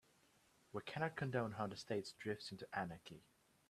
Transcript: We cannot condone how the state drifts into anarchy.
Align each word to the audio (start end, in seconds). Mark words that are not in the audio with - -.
We 0.71 0.81
cannot 0.81 1.15
condone 1.15 1.51
how 1.51 1.67
the 1.67 1.77
state 1.77 2.11
drifts 2.17 2.51
into 2.51 2.67
anarchy. 2.75 3.23